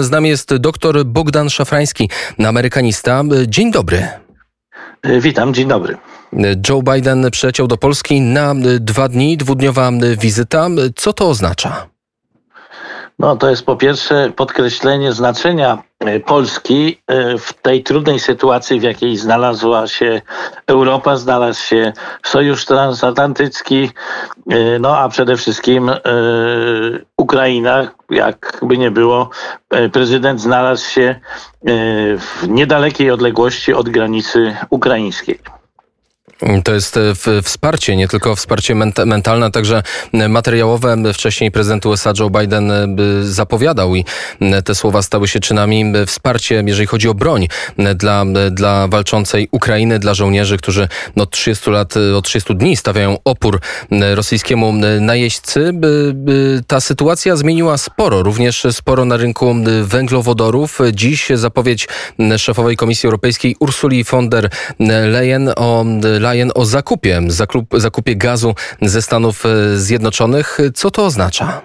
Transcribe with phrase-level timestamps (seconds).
[0.00, 2.10] Z nami jest dr Bogdan Szafrański,
[2.46, 3.22] amerykanista.
[3.46, 4.08] Dzień dobry.
[5.20, 5.96] Witam, dzień dobry.
[6.68, 10.68] Joe Biden przyleciał do Polski na dwa dni, dwudniowa wizyta.
[10.96, 11.95] Co to oznacza?
[13.18, 18.82] No, to jest po pierwsze podkreślenie znaczenia e, Polski e, w tej trudnej sytuacji, w
[18.82, 20.22] jakiej znalazła się
[20.66, 21.92] Europa, znalazł się
[22.24, 23.90] Sojusz Transatlantycki,
[24.50, 25.90] e, no a przede wszystkim
[27.16, 29.30] Ukraina, jakby nie było,
[29.92, 31.20] prezydent znalazł się
[32.18, 35.38] w niedalekiej odległości od granicy ukraińskiej.
[36.64, 38.74] To jest e, wsparcie, nie tylko wsparcie
[39.06, 39.82] mentalne, także
[40.12, 40.96] e, materiałowe.
[41.14, 42.86] Wcześniej prezydent USA Joe Biden e,
[43.22, 44.04] zapowiadał i
[44.64, 47.48] te słowa stały się czynami wsparcie, jeżeli chodzi o broń
[47.94, 53.60] dla, dla walczącej Ukrainy, dla żołnierzy, którzy od 30 lat, od 30 dni stawiają opór
[54.14, 55.72] rosyjskiemu najeźdźcy.
[56.66, 60.78] Ta sytuacja zmieniła sporo, również sporo na rynku węglowodorów.
[60.92, 61.88] Dziś zapowiedź
[62.38, 65.84] szefowej Komisji Europejskiej Ursuli von der Leyen o
[66.26, 70.58] Leyen o zakupie, zakup, zakupie gazu ze Stanów e, Zjednoczonych.
[70.74, 71.62] Co to oznacza?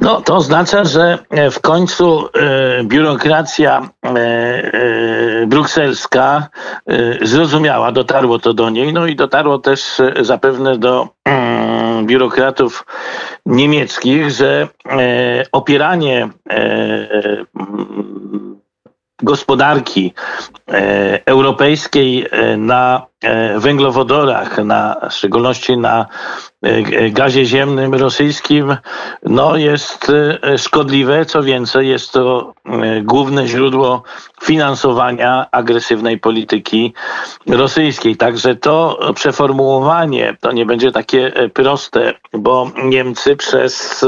[0.00, 6.48] No, to oznacza, że e, w końcu e, biurokracja e, e, brukselska
[6.86, 12.86] e, zrozumiała, dotarło to do niej, no i dotarło też zapewne do mm, biurokratów
[13.46, 14.68] niemieckich, że
[15.52, 16.28] opieranie
[19.22, 20.12] gospodarki
[20.68, 26.06] e, europejskiej e, na e, węglowodorach, na, w szczególności na
[27.10, 28.76] gazie ziemnym rosyjskim,
[29.22, 30.12] no jest
[30.56, 31.24] szkodliwe.
[31.24, 32.54] Co więcej, jest to
[33.02, 34.02] główne źródło
[34.42, 36.94] finansowania agresywnej polityki
[37.46, 38.16] rosyjskiej.
[38.16, 44.04] Także to przeformułowanie to nie będzie takie proste, bo Niemcy przez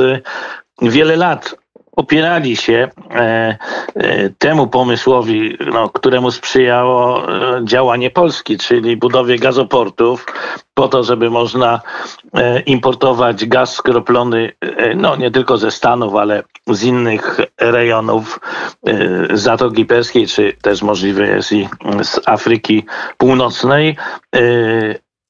[0.82, 1.54] wiele lat
[1.98, 3.58] opierali się e,
[3.94, 10.26] e, temu pomysłowi, no, któremu sprzyjało e, działanie Polski, czyli budowie gazoportów,
[10.74, 11.80] po to, żeby można
[12.66, 14.52] importować gaz skroplony
[14.96, 18.40] no, nie tylko ze Stanów, ale z innych rejonów
[19.32, 21.68] Zatoki Perskiej, czy też możliwe jest i
[22.02, 22.84] z Afryki
[23.16, 23.96] Północnej.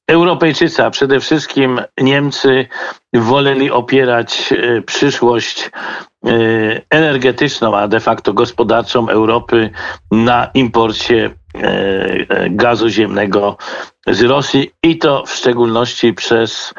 [0.09, 2.67] Europejczycy, a przede wszystkim Niemcy
[3.13, 5.71] woleli opierać e, przyszłość
[6.25, 6.29] e,
[6.89, 9.69] energetyczną, a de facto gospodarczą Europy
[10.11, 13.57] na imporcie e, gazu ziemnego
[14.07, 16.73] z Rosji i to w szczególności przez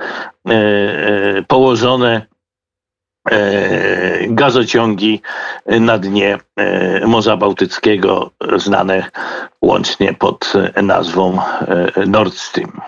[1.49, 2.27] położone
[4.29, 5.23] gazociągi
[5.67, 6.39] na dnie
[7.07, 9.11] Morza Bałtyckiego, znane
[9.63, 11.39] łącznie pod nazwą
[12.07, 12.81] Nord Stream.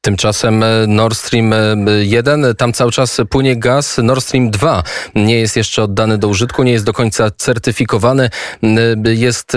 [0.00, 1.54] Tymczasem e, Nord Stream
[2.02, 3.98] 1, e, tam cały czas płynie gaz.
[3.98, 4.82] Nord Stream 2
[5.14, 8.30] nie jest jeszcze oddany do użytku, nie jest do końca certyfikowany.
[8.62, 8.68] E,
[9.14, 9.56] jest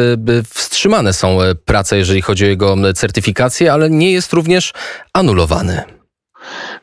[0.50, 4.74] wstrzymane są prace, jeżeli chodzi o jego certyfikację, ale nie jest również
[5.14, 5.84] anulowany.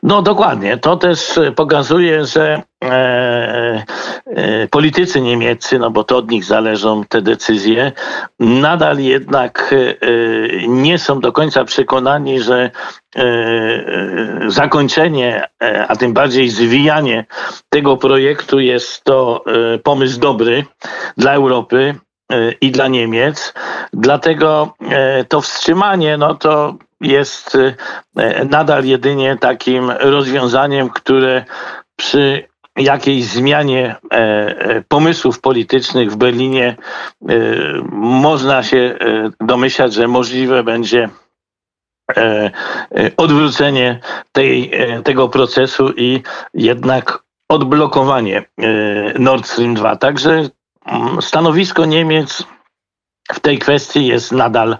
[0.03, 0.77] No dokładnie.
[0.77, 3.83] To też pokazuje, że e,
[4.25, 7.91] e, politycy niemieccy, no bo to od nich zależą te decyzje,
[8.39, 12.71] nadal jednak e, nie są do końca przekonani, że
[13.15, 13.21] e,
[14.47, 17.25] zakończenie, e, a tym bardziej zwijanie
[17.69, 20.65] tego projektu jest to e, pomysł dobry
[21.17, 21.95] dla Europy
[22.61, 23.53] i dla Niemiec.
[23.93, 24.73] Dlatego
[25.27, 27.57] to wstrzymanie, no to jest
[28.15, 31.45] e, nadal jedynie takim rozwiązaniem, które
[31.95, 32.43] przy
[32.77, 36.75] jakiejś zmianie e, e, pomysłów politycznych w Berlinie
[37.91, 38.97] można się
[39.39, 41.09] domyślać, że możliwe będzie
[43.17, 43.99] odwrócenie
[44.31, 44.71] tej,
[45.03, 46.21] tego procesu i
[46.53, 48.43] jednak odblokowanie
[49.19, 49.95] Nord Stream 2.
[49.95, 50.49] Także
[50.85, 52.43] mm, stanowisko Niemiec
[53.33, 54.77] w tej kwestii jest nadal,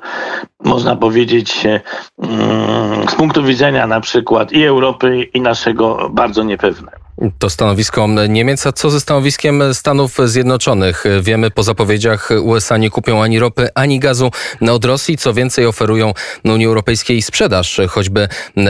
[0.63, 7.00] można powiedzieć, mm, z punktu widzenia na przykład i Europy, i naszego bardzo niepewne.
[7.40, 11.04] To stanowisko Niemiec, a co ze stanowiskiem Stanów Zjednoczonych?
[11.22, 14.31] Wiemy po zapowiedziach USA nie kupią ani ropy, ani gazu
[14.72, 15.18] od Rosji.
[15.18, 16.13] Co więcej, oferują
[16.45, 18.28] Unii Europejskiej sprzedaż choćby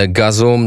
[0.10, 0.60] gazu,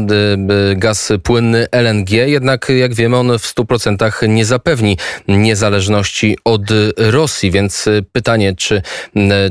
[0.75, 2.11] gaz płynny LNG.
[2.11, 6.61] Jednak jak wiemy, on w 100% nie zapewni niezależności od
[6.97, 7.51] Rosji.
[7.51, 8.81] Więc pytanie, czy,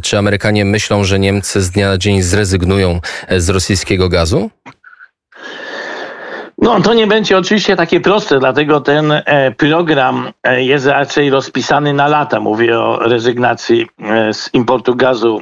[0.03, 3.01] czy Amerykanie myślą, że Niemcy z dnia na dzień zrezygnują
[3.39, 4.51] z rosyjskiego gazu?
[6.59, 11.93] No to nie będzie oczywiście takie proste, dlatego ten e, program e, jest raczej rozpisany
[11.93, 12.41] na lata.
[12.41, 15.41] Mówię o rezygnacji e, z importu gazu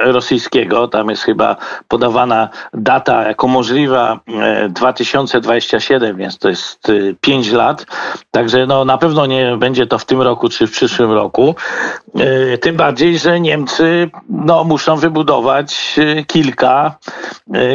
[0.00, 0.88] rosyjskiego.
[0.88, 1.56] Tam jest chyba
[1.88, 4.20] podawana data jako możliwa
[4.68, 7.86] 2027, więc to jest 5 lat.
[8.30, 11.54] Także no, na pewno nie będzie to w tym roku czy w przyszłym roku.
[12.60, 16.94] Tym bardziej, że Niemcy no, muszą wybudować kilka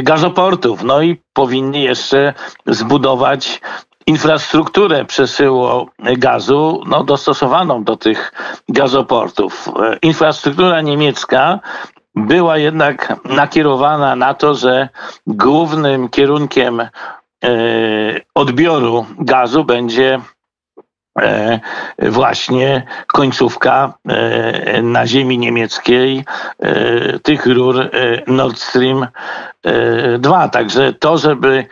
[0.03, 0.83] gazoportów.
[0.83, 2.33] No i powinni jeszcze
[2.65, 3.61] zbudować
[4.07, 8.33] infrastrukturę przesyłu gazu no, dostosowaną do tych
[8.69, 9.69] gazoportów.
[10.01, 11.59] Infrastruktura niemiecka
[12.15, 14.89] była jednak nakierowana na to, że
[15.27, 16.89] głównym kierunkiem e,
[18.35, 20.21] odbioru gazu będzie e,
[21.99, 26.25] właśnie końcówka e, na ziemi niemieckiej
[27.23, 27.89] tych rur
[28.27, 29.07] Nord Stream
[30.19, 30.47] 2.
[30.49, 31.65] Także to, żeby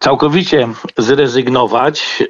[0.00, 0.68] całkowicie
[0.98, 2.22] zrezygnować,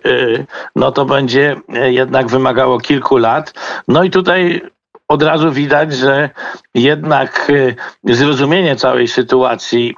[0.76, 3.52] no to będzie jednak wymagało kilku lat.
[3.88, 4.62] No i tutaj
[5.08, 6.30] od razu widać, że
[6.74, 7.52] jednak
[8.04, 9.96] zrozumienie całej sytuacji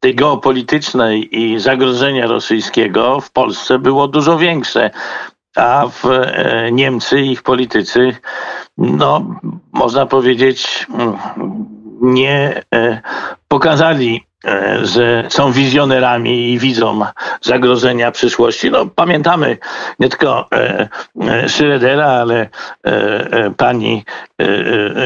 [0.00, 4.90] tej geopolitycznej i zagrożenia rosyjskiego w Polsce było dużo większe.
[5.56, 6.02] A w
[6.72, 8.16] Niemcy ich politycy,
[8.78, 9.26] no
[9.72, 10.86] można powiedzieć,
[12.00, 12.62] nie
[13.48, 17.00] pokazali E, że są wizjonerami i widzą
[17.40, 18.70] zagrożenia przyszłości.
[18.70, 19.58] No, pamiętamy
[19.98, 20.88] nie tylko e,
[21.20, 22.48] e, Schrödera, ale
[23.56, 24.04] pani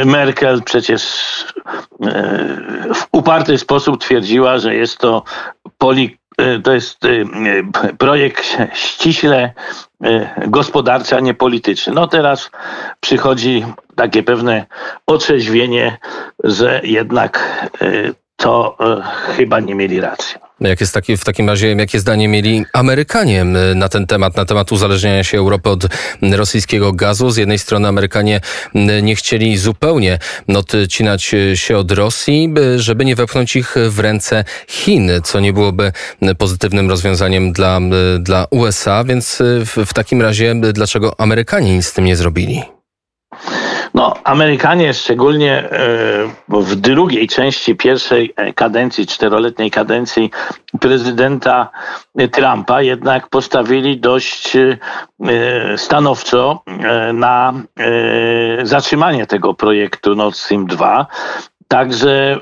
[0.05, 1.03] Merkel przecież
[2.95, 5.23] w uparty sposób twierdziła, że jest to
[5.79, 6.20] poli
[6.63, 6.99] to jest
[7.99, 9.53] projekt ściśle
[10.47, 11.93] gospodarczy, a nie polityczny.
[11.93, 12.51] No teraz
[13.01, 13.65] przychodzi
[13.97, 14.67] takie pewne
[15.07, 15.99] otrzeźwienie,
[16.45, 17.67] że jednak
[18.41, 20.35] to e, chyba nie mieli racji.
[20.61, 24.45] Jak jest taki, w takim razie, jakie zdanie mieli Amerykanie e, na ten temat, na
[24.45, 25.87] temat uzależniania się Europy od
[26.33, 27.31] rosyjskiego gazu?
[27.31, 28.41] Z jednej strony Amerykanie
[29.03, 30.19] nie chcieli zupełnie
[30.57, 35.93] odcinać się od Rosji, żeby nie wepchnąć ich w ręce Chin, co nie byłoby
[36.39, 37.81] pozytywnym rozwiązaniem dla,
[38.19, 42.80] dla USA, więc w, w takim razie dlaczego Amerykanie nic z tym nie zrobili?
[43.95, 45.71] No, Amerykanie szczególnie e,
[46.49, 50.31] w drugiej części pierwszej kadencji, czteroletniej kadencji
[50.81, 51.71] prezydenta
[52.33, 54.79] Trumpa jednak postawili dość e,
[55.77, 57.55] stanowczo e, na
[58.63, 61.07] zatrzymanie tego projektu Nord Stream 2.
[61.69, 62.41] Także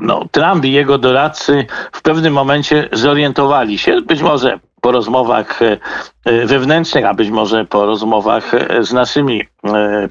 [0.00, 5.78] no, Trump i jego doradcy w pewnym momencie zorientowali się, być może po rozmowach e,
[6.24, 9.42] e, wewnętrznych, a być może po rozmowach e, z naszymi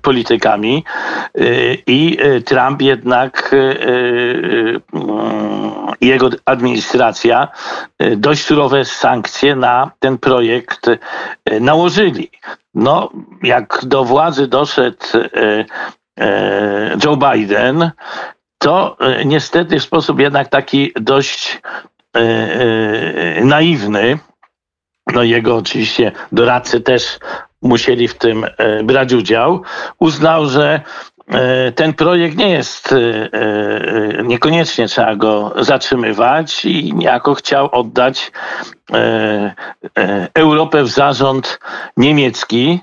[0.01, 0.83] politykami.
[1.87, 3.55] I Trump jednak
[6.01, 7.47] jego administracja
[8.17, 10.89] dość surowe sankcje na ten projekt
[11.61, 12.29] nałożyli.
[12.73, 13.09] No,
[13.43, 15.05] jak do władzy doszedł
[17.03, 17.91] Joe Biden,
[18.57, 21.61] to niestety w sposób jednak taki dość
[23.41, 24.19] naiwny
[25.13, 27.19] no jego oczywiście doradcy też
[27.61, 29.61] musieli w tym e, brać udział,
[29.99, 30.81] uznał, że
[31.27, 38.31] e, ten projekt nie jest, e, niekoniecznie trzeba go zatrzymywać i niejako chciał oddać
[40.33, 41.59] Europę w zarząd
[41.97, 42.79] niemiecki.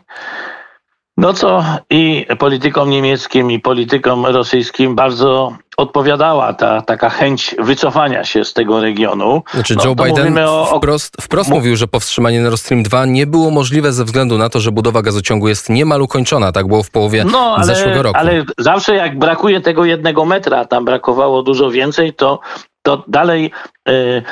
[1.17, 8.45] No co i politykom niemieckim, i politykom rosyjskim bardzo odpowiadała ta taka chęć wycofania się
[8.45, 9.43] z tego regionu.
[9.55, 10.79] Znaczy no, Joe Biden o...
[10.79, 14.61] wprost, wprost mówił, że powstrzymanie Nord Stream 2 nie było możliwe ze względu na to,
[14.61, 16.53] że budowa gazociągu jest niemal ukończona.
[16.53, 18.19] Tak było w połowie no, ale, zeszłego roku.
[18.19, 22.41] Ale zawsze jak brakuje tego jednego metra, tam brakowało dużo więcej, to
[22.83, 23.51] to dalej
[23.89, 24.23] y, y,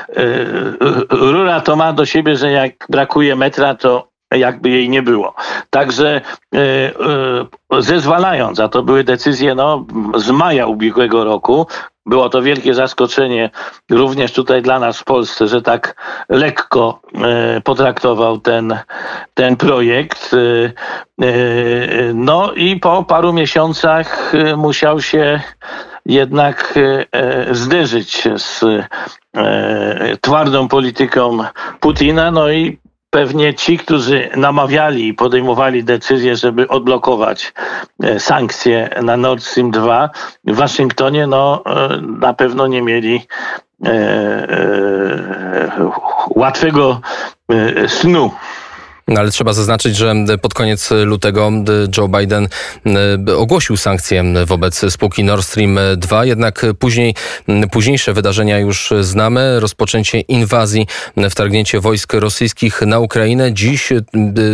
[1.11, 5.35] rura to ma do siebie, że jak brakuje metra, to jakby jej nie było.
[5.71, 6.21] Także
[6.55, 11.67] e, e, zezwalając, a to były decyzje no, z maja ubiegłego roku,
[12.07, 13.51] było to wielkie zaskoczenie
[13.91, 15.97] również tutaj dla nas w Polsce, że tak
[16.29, 18.79] lekko e, potraktował ten,
[19.35, 20.37] ten projekt.
[22.15, 25.41] No i po paru miesiącach musiał się
[26.07, 26.75] jednak
[27.51, 28.65] zderzyć z
[30.21, 31.39] twardą polityką
[31.81, 32.79] Putina, no i
[33.17, 37.53] pewnie ci, którzy namawiali i podejmowali decyzję, żeby odblokować
[38.03, 40.11] e, sankcje na Nord Stream 2
[40.45, 43.27] w Waszyngtonie, no e, na pewno nie mieli
[43.87, 44.49] e,
[46.31, 47.01] łatwego
[47.87, 48.31] snu.
[49.09, 51.53] No, ale trzeba zaznaczyć, że pod koniec lutego
[51.97, 52.49] Joe Biden
[53.37, 57.15] ogłosił sankcje wobec spółki Nord Stream 2, jednak później,
[57.71, 59.61] późniejsze wydarzenia już znamy.
[59.61, 60.87] Rozpoczęcie inwazji,
[61.31, 63.53] wtargnięcie wojsk rosyjskich na Ukrainę.
[63.53, 63.93] Dziś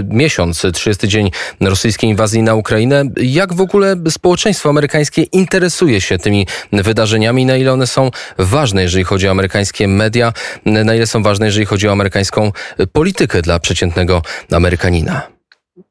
[0.08, 1.30] miesiąc, 30 dzień
[1.60, 3.04] rosyjskiej inwazji na Ukrainę.
[3.16, 7.46] Jak w ogóle społeczeństwo amerykańskie interesuje się tymi wydarzeniami?
[7.46, 10.32] Na ile one są ważne, jeżeli chodzi o amerykańskie media?
[10.66, 12.52] Na ile są ważne, jeżeli chodzi o amerykańską
[12.92, 14.22] politykę dla przeciętnego
[14.52, 15.32] Amerykanina.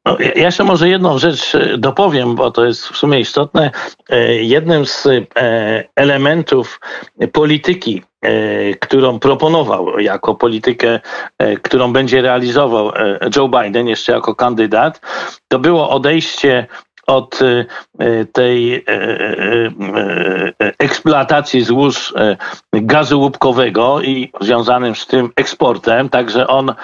[0.06, 3.72] No, ja jeszcze może jedną rzecz e, dopowiem, bo to jest w sumie istotne.
[4.10, 5.22] E, jednym z e,
[5.96, 6.80] elementów
[7.32, 8.04] polityki,
[8.80, 11.00] którą proponował jako politykę,
[11.62, 12.92] którą będzie realizował
[13.36, 15.02] Joe Biden jeszcze jako kandydat,
[15.48, 16.68] to było odejście
[17.08, 17.40] od
[18.34, 18.86] tej
[20.58, 22.14] eksploatacji złóż
[22.74, 26.76] gazu łupkowego i związanym z tym eksportem, także on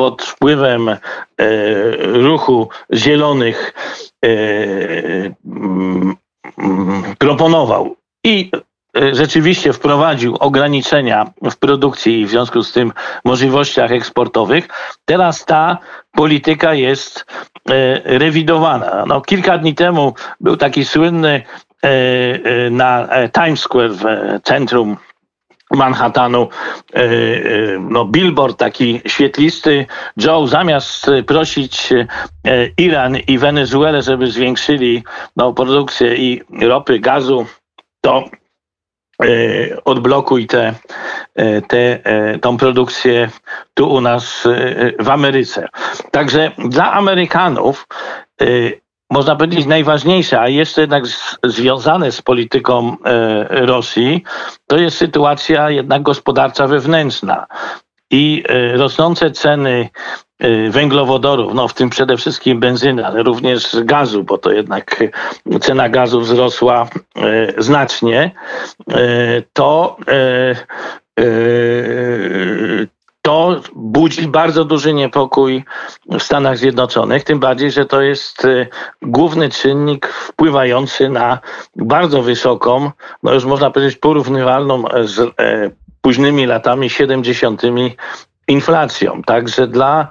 [0.00, 0.98] pod wpływem e,
[1.98, 3.74] ruchu zielonych
[4.24, 4.28] e,
[5.46, 6.16] mm,
[7.18, 8.50] proponował i
[8.96, 12.92] e, rzeczywiście wprowadził ograniczenia w produkcji i w związku z tym
[13.24, 14.68] możliwościach eksportowych.
[15.04, 15.78] Teraz ta
[16.12, 17.26] polityka jest
[18.04, 19.04] rewidowana.
[19.06, 21.42] No, kilka dni temu był taki słynny
[22.70, 24.04] na Times Square w
[24.42, 24.96] centrum
[25.70, 26.48] Manhattanu
[26.94, 29.86] e, e, no, billboard taki świetlisty.
[30.16, 32.06] Joe zamiast prosić e,
[32.76, 35.02] Iran i Wenezuelę, żeby zwiększyli
[35.36, 37.46] no, produkcję i ropy, gazu,
[38.00, 38.24] to
[39.84, 40.74] odblokuj tę
[41.68, 42.02] te,
[42.40, 43.30] tą produkcję
[43.74, 44.48] tu u nas
[44.98, 45.68] w Ameryce.
[46.10, 47.86] Także dla Amerykanów
[49.10, 54.24] można powiedzieć, najważniejsze, a jeszcze jednak z, związane z polityką e, Rosji,
[54.66, 57.46] to jest sytuacja jednak gospodarcza wewnętrzna.
[58.10, 59.88] I e, rosnące ceny
[60.38, 65.04] e, węglowodorów, no w tym przede wszystkim benzyny, ale również gazu, bo to jednak
[65.60, 68.30] cena gazu wzrosła e, znacznie,
[68.90, 70.54] e, to e,
[73.22, 75.64] to budzi bardzo duży niepokój
[76.10, 78.68] w Stanach Zjednoczonych, tym bardziej, że to jest y,
[79.02, 81.38] główny czynnik wpływający na
[81.76, 82.90] bardzo wysoką,
[83.22, 87.62] no już można powiedzieć porównywalną z e, późnymi latami 70.
[88.48, 89.22] inflacją.
[89.22, 90.08] Także dla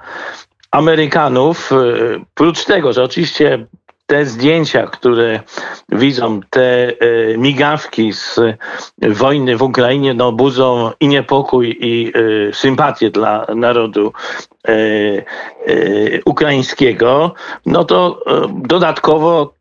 [0.70, 3.66] Amerykanów, y, prócz tego, że oczywiście
[4.10, 5.40] te zdjęcia, które
[5.88, 6.92] widzą, te e,
[7.38, 8.40] migawki z
[8.98, 14.12] wojny w Ukrainie, no, budzą i niepokój, i e, sympatię dla narodu
[14.68, 14.72] e,
[16.24, 17.34] ukraińskiego,
[17.66, 19.54] no to dodatkowo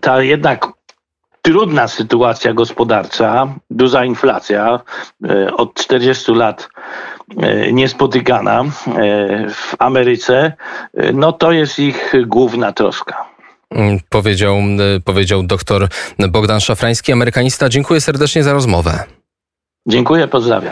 [0.00, 0.68] ta jednak
[1.42, 4.80] trudna sytuacja gospodarcza, duża inflacja,
[5.56, 6.68] od 40 lat
[7.72, 8.66] niespotykana e,
[9.50, 10.52] w Ameryce,
[10.94, 13.30] e, no to jest ich główna troska.
[13.70, 14.56] Mm, powiedział,
[15.04, 17.68] powiedział doktor Bogdan Szafrański, amerykanista.
[17.68, 19.04] Dziękuję serdecznie za rozmowę.
[19.86, 20.68] Dziękuję, pozdrawiam.